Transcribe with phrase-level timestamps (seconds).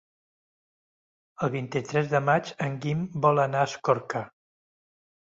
[1.47, 4.23] El vint-i-tres de maig en Guim vol anar a Escorca.